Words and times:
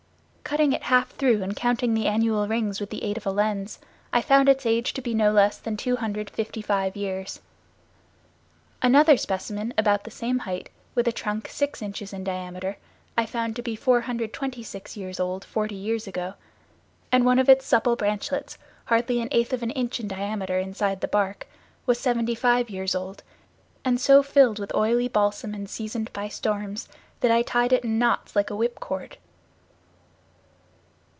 Cutting 0.43 0.73
it 0.73 0.83
half 0.83 1.11
through 1.11 1.43
and 1.43 1.55
counting 1.55 1.93
the 1.93 2.07
annual 2.07 2.45
rings 2.45 2.81
with 2.81 2.89
the 2.89 3.03
aid 3.05 3.15
of 3.15 3.25
a 3.25 3.31
lens, 3.31 3.79
I 4.11 4.21
found 4.21 4.49
its 4.49 4.65
age 4.65 4.91
to 4.95 5.01
be 5.01 5.13
no 5.13 5.31
less 5.31 5.57
than 5.57 5.77
255 5.77 6.97
years. 6.97 7.39
Another 8.81 9.15
specimen 9.15 9.73
about 9.77 10.03
the 10.03 10.11
same 10.11 10.39
height, 10.39 10.69
with 10.93 11.07
a 11.07 11.13
trunk 11.13 11.47
six 11.47 11.81
inches 11.81 12.11
in 12.11 12.25
diameter, 12.25 12.75
I 13.17 13.25
found 13.25 13.55
to 13.55 13.61
be 13.61 13.77
426 13.77 14.97
years 14.97 15.21
old, 15.21 15.45
forty 15.45 15.75
years 15.75 16.05
ago; 16.05 16.33
and 17.13 17.23
one 17.25 17.39
of 17.39 17.47
its 17.47 17.63
supple 17.65 17.95
branchlets 17.95 18.57
hardly 18.87 19.21
an 19.21 19.29
eighth 19.31 19.53
of 19.53 19.63
an 19.63 19.71
inch 19.71 20.01
in 20.01 20.09
diameter 20.09 20.59
inside 20.59 20.99
the 20.99 21.07
bark, 21.07 21.47
was 21.85 21.97
seventy 21.97 22.35
five 22.35 22.69
years 22.69 22.93
old, 22.93 23.23
and 23.85 24.01
so 24.01 24.21
filled 24.21 24.59
with 24.59 24.75
oily 24.75 25.07
balsam 25.07 25.53
and 25.53 25.69
seasoned 25.69 26.11
by 26.11 26.27
storms 26.27 26.89
that 27.21 27.31
I 27.31 27.41
tied 27.41 27.71
it 27.71 27.85
in 27.85 27.97
knots 27.97 28.35
like 28.35 28.49
a 28.49 28.55
whip 28.57 28.81
cord. 28.81 29.15